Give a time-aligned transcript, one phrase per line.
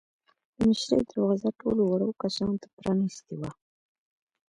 [0.55, 3.49] د مشرۍ دروازه ټولو وړو کسانو ته پرانیستې وه.